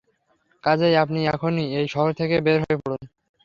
[0.63, 3.01] কাজেই আপনি এখনই এই শহর থেকে বের হয়ে পড়ুন।